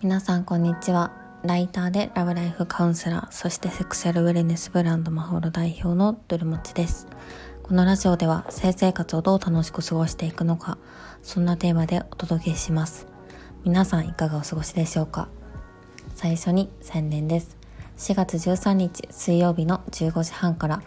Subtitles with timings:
[0.00, 1.10] 皆さんこんにちは。
[1.42, 7.08] ライターでラブライフカウンセラーそしてセクシャルウェルネスブランドマホロ代表のドルモチです。
[7.64, 10.78] このラジオでは性生活をどう楽しく過ごしていくのか
[11.22, 13.08] そんなテーマでお届けします。
[13.64, 15.26] 皆さんいかがお過ごしでしょうか？
[16.14, 17.56] 最初に宣伝です。
[17.96, 20.80] 4月13日水曜日の15時半から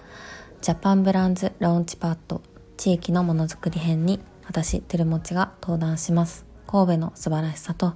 [0.62, 2.42] ジャパンブランズラウンチパッド
[2.78, 6.46] 地域のものづくり編に私テルモチが登壇します。
[6.68, 7.96] 神戸の素晴らしさと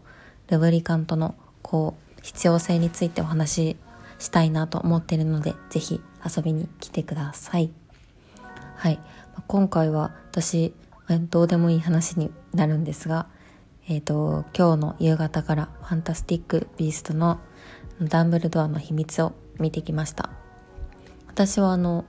[0.49, 3.77] ルブリカントのこう必要性についてお話し
[4.17, 7.71] したいなと思っているのでぜひ遊びに来てください。
[8.75, 8.99] はい。
[9.47, 10.73] 今回は私
[11.29, 13.27] どうでもいい話になるんですが
[13.87, 17.39] えっ、ー、と今日の夕方からファンタスティック・ビーストの
[18.01, 20.31] ダンブルドアの秘密を見てきました。
[21.27, 22.05] 私はあの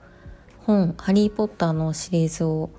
[0.65, 2.69] 本「ハリー・ポッター」のシリーズを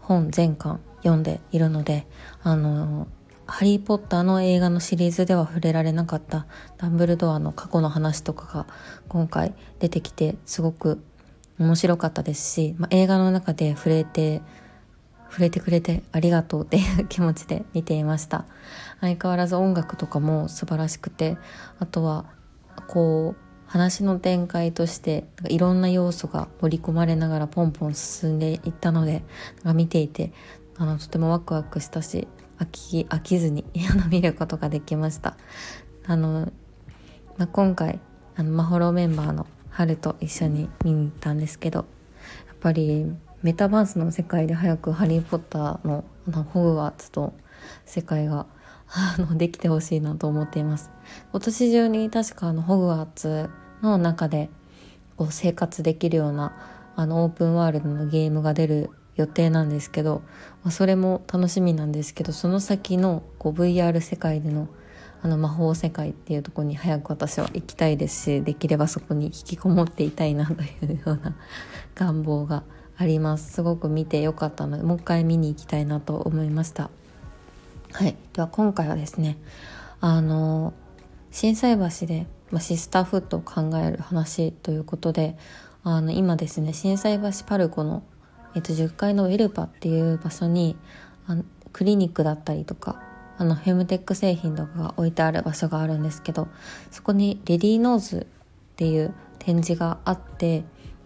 [0.00, 2.06] 本全巻読んでいるので
[2.42, 3.06] あの
[3.46, 6.46] ハリー・ポッターの映画のシリーズでは触れられなかった
[6.78, 8.66] ダンブルドアの過去の話とかが
[9.08, 11.02] 今回出てきてすごく
[11.58, 14.40] 面白かったですし、まあ、映画の中で触れて
[15.28, 18.44] 触れてくれてありがとうっていう 気持ちで見ていました。
[19.00, 21.36] 相変わらず音楽とかも素晴らしくて
[21.80, 22.24] あとは
[22.86, 23.43] こう
[23.74, 29.24] 話の展開としてなんかいろんな要素が盛り込まれながらポンポン進んでいったので
[29.64, 30.32] なんか見ていて
[30.76, 32.28] あのとてもワクワクしたし
[32.60, 33.64] 飽き飽きずに
[34.10, 35.36] 見ることができました。
[36.06, 36.52] あの、
[37.36, 37.98] まあ、今回
[38.36, 41.84] あのマホロメンバーの春と一緒に見に行ったんですけどや
[42.54, 47.32] っぱりメタバースの世界で早く「ハリー・ポッターの」のホグワーツと
[47.84, 48.46] 世界が
[48.86, 50.92] あのできてほしいなと思っています。
[51.32, 53.50] 今年中に確かあのホグワーツ
[53.84, 54.50] の中で
[55.16, 56.52] こう生活できるような
[56.96, 60.22] あのオープンワールドのゲームが出る予定なんですけど、
[60.62, 64.68] まあ、それも楽しみなんですけどその先のこう VR 世界での
[65.22, 71.34] あの魔法世界っていうとこに早く私は行きたいですしできればそこに引きこもっていたいなというような
[71.96, 72.62] 願望が
[72.98, 73.50] あります。
[73.54, 76.90] すごく見てよかったのでもう一回見に行きたいなと思いました。
[77.92, 78.16] はい。
[78.34, 79.38] では今回はですね
[80.02, 80.74] あの
[81.30, 85.36] 心斎橋で、まあ、シスターフットを考える話ということで
[85.82, 88.04] あの今ですね心斎橋パルコの
[88.54, 90.76] えっと、10階のウェルパっていう場所に
[91.26, 93.02] あのクリニックだったりとか
[93.36, 96.48] あのフェムテック製品とかが置いてある場所があるんですけど
[96.90, 100.62] そこにレディーノーズっていう展示があって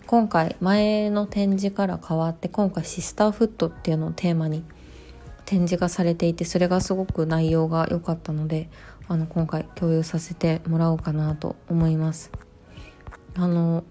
[0.07, 4.63] 今回前の展示から変わって今回シスターフットっていうのをテーマに
[5.47, 8.69] 展示がされていてそれがすごく内容が良かったので
[9.09, 12.31] あの今回共有させてもらおうかなと思います。
[13.35, 13.85] あの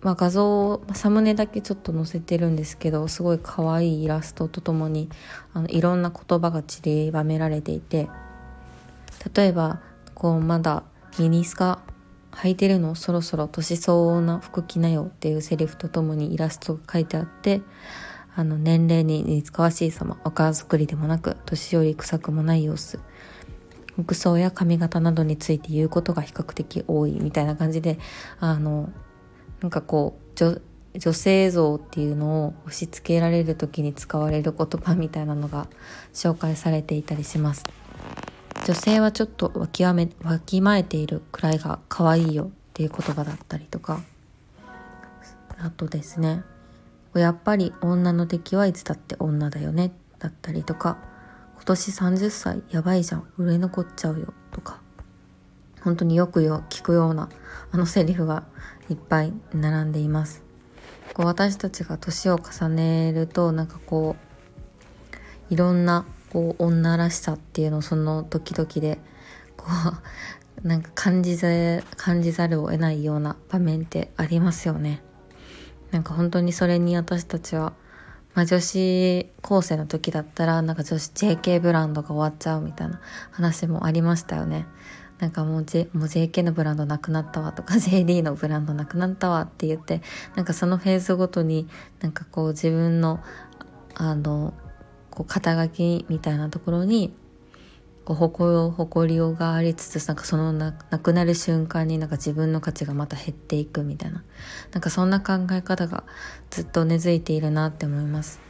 [0.00, 5.08] まあ、画像をサムネだけちょっと載せてるんですけどすごい可愛いイラストとともに
[5.54, 8.08] あのいろんな言葉が散りばめられていて
[9.34, 9.80] 例えば
[10.14, 10.84] こうまだ
[11.18, 11.80] ミニスカ
[12.30, 17.60] 履いてるのそろそろ年相応な服着なよっていうセリフとともにイラストが書いてあって
[18.36, 23.00] あの年齢に似つかわしい様若作りでもなく年寄り臭くもない様子
[23.98, 27.98] 服装や髪型などについて言うことが比較的多いみたいな感じで
[28.38, 28.90] あの
[29.60, 35.66] なんかこう女性像っていうのを押し付けられる時に使われる言葉みたいなのが
[36.14, 37.64] 紹介されていたりします。
[38.64, 44.00] 女性はちょっとわきわめわきまえているくらいが可愛いよっていう言葉だったりとか
[45.58, 46.42] あとですね
[47.14, 50.98] やっぱり女の敵はいつだって女だよねだったりとか
[51.58, 54.80] 今年30歳やばいじゃん売れ残っちゃうよとか。
[55.82, 57.28] 本当によくよ聞くような
[57.70, 58.44] あのセリフが
[58.88, 60.42] いっぱい並んでいます。
[61.14, 64.16] こう私たちが年を重ねるとなんかこ
[65.50, 68.98] ういろんなこう女らしさっていうのをその時々で
[69.56, 69.66] こ
[70.62, 71.48] うなんか感じざ
[71.96, 75.02] 感じざるを得ないような場面ってありますよね。
[75.90, 77.72] なんか本当にそれに私たちは、
[78.38, 83.00] まあ、女子高生の時だったらなんか女子 JK ブランドが終わっちゃうみたいな
[83.32, 84.64] 話もありましたよね。
[85.18, 90.02] なんかもう,、J、もう JK のブランドなくなったわとか JD のブランドなくなったわって言って
[90.36, 91.66] なんかそのフェーズごとに
[91.98, 93.18] なんかこう自分の
[93.96, 94.54] あの
[95.10, 97.12] こう肩書きみたいなところに
[98.08, 104.24] こう誇誇りようがありつつなんかそのななくなる瞬間になんか自分の価値がまた減っていくみたいな
[104.72, 106.04] なんかそんな考え方が
[106.48, 108.40] ずっと根付いているなって思います。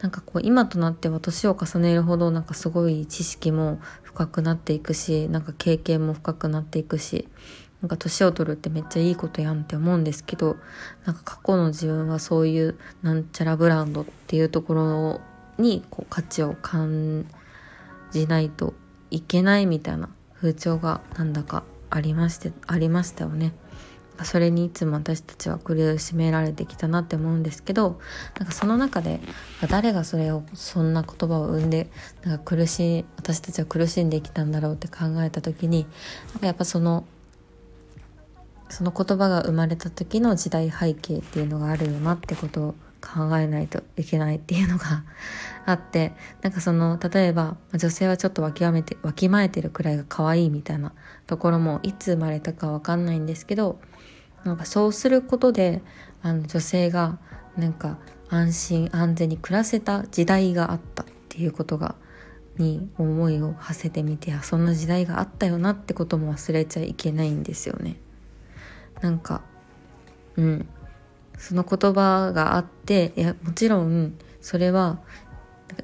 [0.00, 7.28] なんかこう今となっては年を重ねるほどなんかすごい知識も深くなっていくしなんか経験も深くなっていくし
[7.82, 10.56] なんか年を取るってめっちゃいいことやんって思うんですけど
[11.04, 15.20] なんか過去の自分はそういうなんちゃらブランドっていうところ
[15.58, 17.26] にこう価値を感
[18.10, 18.74] じないと
[19.10, 23.52] いけないみたいな風潮がなんだかありましてありましたよね。
[24.24, 28.00] それにいつも私たちは苦しめられてきたなって思うんですけど
[28.38, 29.20] なんかその中で
[29.68, 31.90] 誰がそれをそんな言葉を生んで
[32.22, 35.86] なんか苦しい私たちは苦しんできたんだろうって考えた時に
[36.32, 37.04] なんかやっぱその
[38.68, 42.74] その言葉が生まれた時の時代背景っていうのがあるよなってことを
[43.06, 45.04] 考えないといけないっていうのが
[45.64, 46.12] あって
[46.42, 50.92] なんかその例えば女性はちょっとわきわめてわきまえてるくらいが可愛いみたいな
[51.26, 53.78] ところもいつ生まれたかわかんないんですけど
[54.44, 55.82] なんかそうすることで
[56.22, 57.18] あの女性が
[57.56, 57.98] なんか
[58.28, 61.94] 安心安全に暮らせた時代があったっていうことが
[62.58, 67.96] に思いを馳せてみてそんな時代があったよなってことも忘れちゃいけないんですよね。
[69.00, 69.42] なんか
[70.36, 70.68] うん
[71.38, 74.98] その言葉があっていやもちろんそれは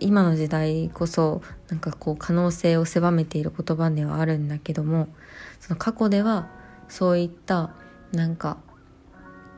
[0.00, 5.08] 今の時代こそなんかこう可能性を狭めている言葉ではあるんだけども
[5.60, 6.48] その過去では
[6.88, 7.74] そういった
[8.12, 8.58] なんか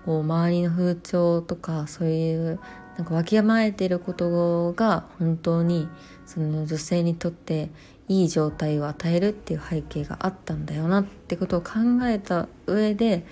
[0.05, 2.61] こう周りの風潮とかそういう
[2.97, 5.89] なんかわきまえてることが本当に
[6.27, 7.71] その女性にとって
[8.09, 11.71] いい状態を与えるっていう背景があったんだよなってことを考
[12.05, 13.27] えた上で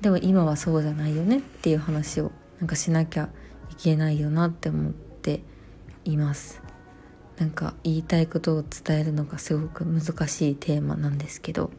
[0.00, 2.30] でも今はそうじゃないよねっていう話を
[2.60, 3.28] なんかしなきゃ
[3.70, 5.42] いけないよなって思って
[6.04, 6.62] います。
[7.38, 11.70] なんか言いたいことを伝えるのがすごく難しいテーマなんですけど。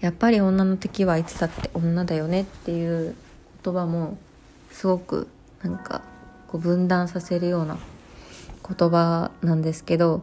[0.00, 3.14] やっぱり女の敵はいつだって女だよねっていう
[3.62, 4.16] 言葉も
[4.70, 5.28] すごく
[5.62, 6.02] なんか
[6.48, 7.78] こう分断させるような
[8.66, 10.22] 言葉なんですけど。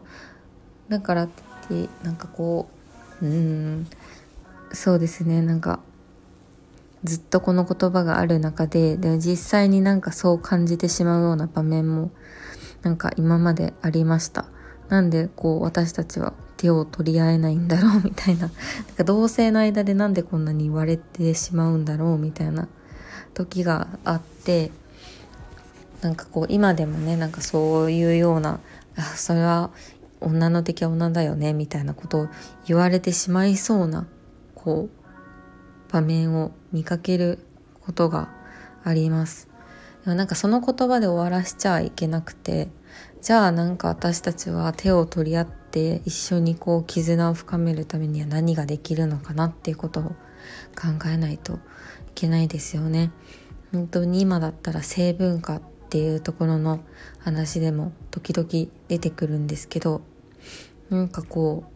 [0.88, 1.28] だからっ
[1.68, 2.68] てなんかこ
[3.22, 3.86] ううん
[4.72, 5.40] そうですね。
[5.40, 5.80] なんか
[7.04, 12.10] ずっとこの言葉がある中でで実際になんかそう感じてしまうような場面も
[12.82, 14.46] なんか今までありました。
[14.88, 18.42] なんでこう私たちは手を取り合えないんだろう みたいな。
[18.42, 18.50] なん
[18.96, 22.68] か同性の間でなんでこんなに言われてしまうんだろうみたいな。
[23.34, 24.70] 時があって
[26.00, 28.60] なんかこう今でもねなんかそういうような
[28.96, 29.70] あそれは
[30.20, 32.28] 女の敵は女だよねみたいなことを
[32.66, 34.06] 言われてしまいそうな
[34.54, 35.03] こう
[35.94, 37.38] 場面を見かける
[37.80, 38.28] ことが
[38.82, 39.48] あります。
[40.04, 42.68] でもなんかその言葉で終わらしちゃいけなくて
[43.22, 50.14] じゃあなんか私たちは手を取り合って一緒にこう絆を深めるためには何ができるのかなっていうことを考
[51.06, 51.58] えないとい
[52.16, 53.12] けないですよね。
[53.72, 56.80] 本当に今だったら性文化っていうところの
[57.20, 58.48] 話でも時々
[58.88, 60.02] 出てくるんですけど
[60.90, 61.74] なんかこう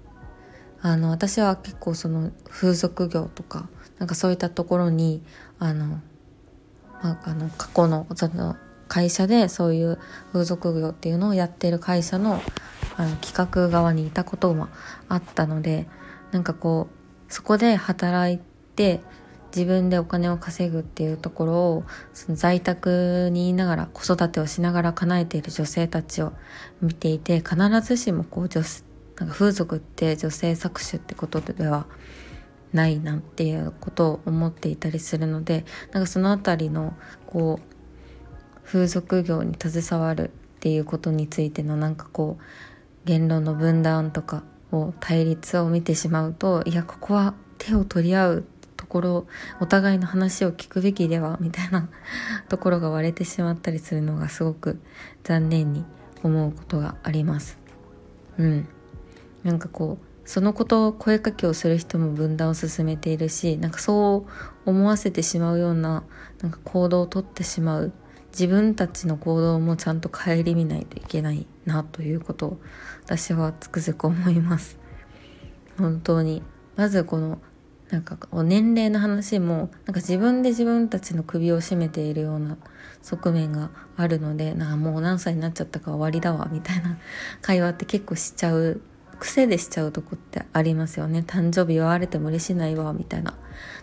[0.80, 3.68] あの私は結構その風俗業とか
[3.98, 5.22] なんかそういったところに
[5.58, 6.00] あの、
[7.02, 8.56] まあ、あの過去のその
[8.88, 9.98] 会社でそういう
[10.32, 12.40] 風俗業っていうのをやってる会社の
[12.96, 14.68] あの企画側にいたことも
[15.08, 15.86] あったので
[16.32, 18.40] なんかこうそこで働い
[18.74, 19.00] て
[19.54, 26.32] 自分でお金を稼ぐっていうところをその在宅にいながら子育てをしながら叶えている女性たちを
[26.82, 28.62] 見ていて必ずしもこう女
[29.18, 31.86] なんか風俗って女性搾取ってことでは
[32.72, 36.94] ないなっていうことを思っていたりするのでなんかその辺りの
[37.26, 37.78] こう
[38.64, 42.42] 風俗業に携わるっていうことについてのなんかこう
[43.04, 48.44] 言論の分断とかを対立を見てしまうといやここは手を取り合う
[48.76, 49.26] ところ
[49.60, 51.88] お互いの話を聞くべきではみたいな
[52.48, 54.80] ところが割れてしまったりするのがすごく
[55.24, 55.84] 残念に
[56.22, 57.58] 思うことがあります。
[58.38, 58.68] うん、
[59.44, 66.04] なんかこうそのことを声かけをする人も分断を進めているしなんかそう思わせてしまうような
[66.42, 67.94] なんか行動をとってしまう
[68.32, 72.60] 自分たちの行動もちゃんと顧みないといけないなということを
[73.06, 74.78] 私はつくづく思います。
[75.78, 76.42] 本当に。
[76.76, 77.40] まずこの
[77.88, 82.58] なんか年齢の話もなんか自分で自分たちの首を絞めているような
[83.00, 86.98] 側面があるのでなんかもう何歳になっちゃったか終わりだわみたいな
[87.40, 88.82] 会話って結構しちゃう
[89.18, 91.24] 癖でしちゃうとこってありますよね。
[91.26, 93.34] 誕生日言われても嬉しないわみたいな。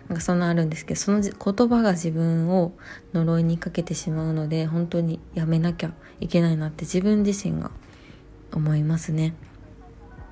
[0.07, 1.33] なんかそんなあるんですけどその言
[1.69, 2.73] 葉が自分を
[3.13, 7.71] 呪いにかけてしまうので本当にやめなきゃいけないなって自分自身が
[8.53, 9.33] 思いますね。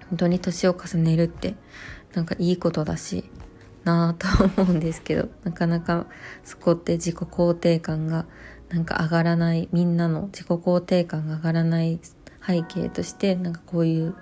[0.10, 1.56] 本当に年を重ねるって
[2.14, 3.30] なんかいいことだし
[3.84, 6.06] なぁと思うんですけどなかなか
[6.44, 8.26] そこって自己肯定感が
[8.70, 12.00] なんか上がらないみんなの自己肯定感が上がらない
[12.46, 14.16] 背景としてなんかこういう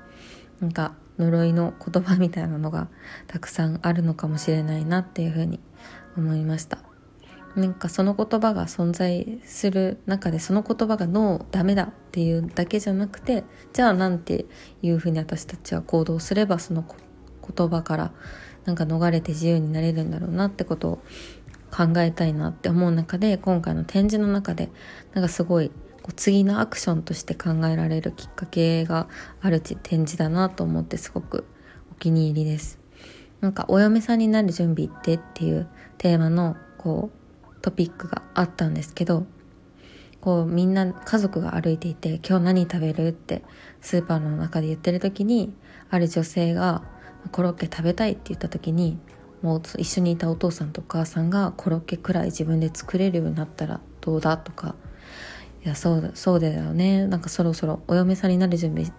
[0.62, 2.88] なんか呪いの言葉みたいなのが
[3.28, 5.60] たくさんあるのかもしれないなっていうふうに
[6.18, 6.80] 思いました。
[7.56, 14.46] なんかその言葉が存在する中でその言葉がノーダメだっていうだけじゃなくてじゃあなんて
[14.82, 18.14] いうふうに私たちは行動すればその言葉から
[18.64, 20.96] なんか逃れて自由になれるんだろうなってことを
[21.72, 24.70] 考えたいなって思う中で今回の展示の中で
[25.14, 29.08] なんかすごいこう次のアクションとして考えられるきっかけが
[29.42, 31.46] ある展示だなと思ってすごく
[31.92, 32.80] お気に入りです。
[33.42, 35.68] なんかお嫁さんになる準備ってっていう
[35.98, 39.26] テーマのこうトピックがあったんですけど
[40.22, 43.44] こうみんな家族が歩いていて「今日何食べる?」って
[43.82, 45.54] スーパーの中で言ってる時に
[45.90, 46.84] ある女性が
[47.32, 49.00] 「コロッケ食べたい」って言った時に
[49.42, 54.76] もう一緒にいたお父さんとお母さんがコロッケくらい自分で作れるようになったらどうだとか
[55.64, 57.06] いやそうだそうだよね。
[57.08, 58.92] なんかそろそろお嫁さんになる準備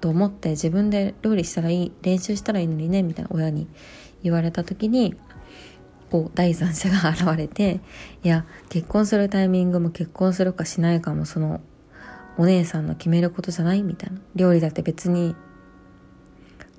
[0.00, 3.66] と思って自分で料理したらいい練習したらいいのにねみたいな親に
[4.22, 5.16] 言われた時に
[6.10, 7.80] こう第三者が現れて
[8.22, 11.60] いや結婚するタイミングも結婚するかしないかもその
[12.36, 14.20] お姉さんの決めることじゃないみたいな。
[14.34, 15.34] 料理だって別に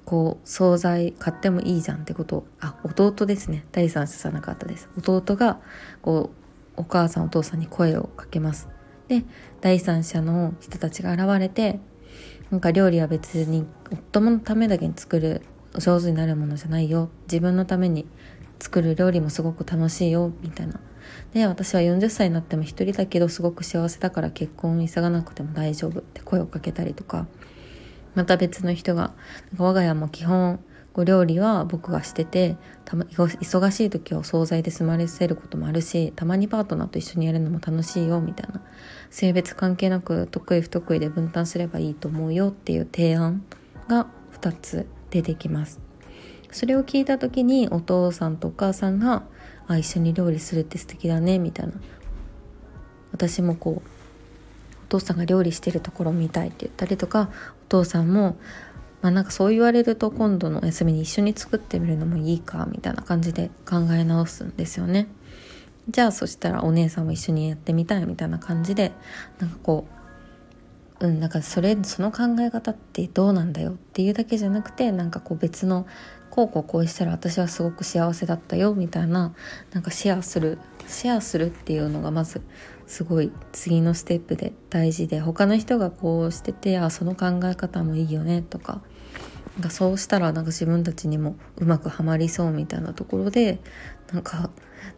[0.05, 2.45] こう惣菜買ってもいいじゃんってこと。
[2.59, 3.65] あ弟ですね。
[3.71, 4.89] 第三者じゃなかったです。
[4.97, 5.59] 弟が
[6.01, 6.31] こ
[6.77, 8.74] うお母さんお父さんに声をかけます。
[9.07, 9.23] で
[9.61, 11.79] 第三者の人たちが現れて
[12.49, 15.41] なんか料理は別に夫のためだけに作る
[15.77, 17.09] 上手になるものじゃないよ。
[17.23, 18.05] 自分のために
[18.59, 20.31] 作る料理もすごく楽しいよ。
[20.41, 20.79] みたいな。
[21.33, 27.27] で私は40歳になっても一人だけどすごく幸せだから結婚急がなくても大丈夫って声をかけたりとか。
[28.15, 29.13] また別の人が
[29.57, 30.61] 我が家も基本
[30.97, 38.61] お料理は僕がしててた、ま、忙しい時はお惣菜で済ませることもあるしたまにパートナーと一緒にやるのも楽しいよみたいな。
[39.09, 43.43] 性別関係なく得意不得意で分担すればいいと思うよっていう提案
[43.87, 44.07] が
[44.39, 45.79] 2つ出てきます。
[46.51, 49.23] それを聞いた時にお父さんとお母さんが
[49.67, 51.73] 「あ一緒に料理するって素敵だね」みたいな。
[53.11, 53.89] 私もこう
[54.85, 57.29] お父さんが料理してるところ見たいって言ったりとか
[57.65, 58.37] お父さんも
[59.05, 65.05] まあなんかそう言われると今度のお休みに一緒に作ってみるのもいいかみたいな感じで考え直すんですよね。
[65.87, 68.93] じゃあそしたらお姉さんも一緒にやってみたいみたいな感じで
[69.37, 69.85] なんかこ
[71.01, 75.85] ううんなんかそれその考え方ってどうなんだよっていうだけじゃなくてなんかこう別の
[76.31, 79.35] こうこうこうしたら私はすごく幸せだったよみたいな
[79.71, 80.57] なんかシェアする
[80.87, 82.41] シェアするっていうのがまず
[82.87, 88.81] すごい次のステップで大事で他の人がこうしててあその考え方もいいよねとか
[89.55, 93.59] なんかそうしたらなんか自分たちにもうまくはまりそうみたいなところで
[94.11, 94.49] なんか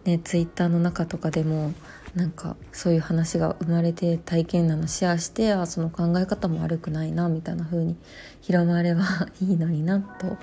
[0.03, 1.73] ねツイッターの中とかでも
[2.15, 7.95] なんかそういう話が生まれて体験談のシェアしてあその考え方も悪くないなみたいな風に
[8.41, 9.03] 広まれば
[9.41, 10.37] いいのになと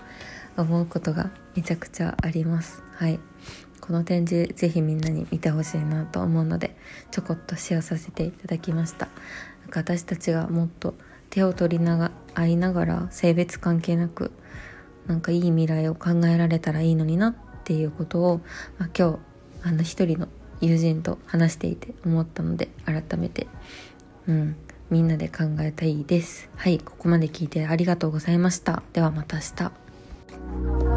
[0.56, 2.83] 思うことがめちゃくちゃあります。
[2.94, 3.18] はい
[3.80, 6.75] この展示ぜひみんなに見てほしいなと思うので
[7.11, 9.11] ちょこっとシェアさせていただきました
[9.61, 10.94] なんか私たちがもっと
[11.35, 14.31] 手を取りなが合いながら性別関係なく
[15.09, 18.41] なんかいい未来を考えられたらいいのになっていうことを、
[18.79, 19.19] まあ、今日
[19.67, 20.29] あの一人の
[20.61, 23.49] 友人と話していて思ったので改めて
[24.29, 24.57] うん
[24.91, 26.49] みんなで考えたいです。
[26.55, 28.85] はいここまで聞いてありがとうございました。
[28.93, 29.43] ではまた明
[30.87, 30.94] 日。